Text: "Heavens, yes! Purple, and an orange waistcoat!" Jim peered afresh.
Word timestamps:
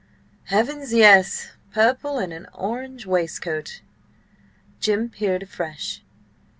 "Heavens, 0.45 0.93
yes! 0.95 1.51
Purple, 1.73 2.17
and 2.17 2.33
an 2.33 2.47
orange 2.55 3.05
waistcoat!" 3.05 3.81
Jim 4.79 5.09
peered 5.11 5.43
afresh. 5.43 6.01